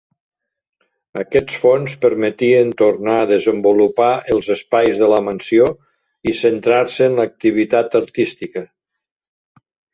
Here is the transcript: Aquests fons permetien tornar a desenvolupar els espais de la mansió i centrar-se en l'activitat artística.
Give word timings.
Aquests 1.23 1.57
fons 1.65 1.93
permetien 2.05 2.71
tornar 2.79 3.19
a 3.19 3.27
desenvolupar 3.33 4.09
els 4.37 4.51
espais 4.57 4.99
de 5.03 5.11
la 5.13 5.21
mansió 5.29 5.69
i 6.33 6.37
centrar-se 6.43 7.13
en 7.13 7.21
l'activitat 7.23 8.03
artística. 8.05 8.69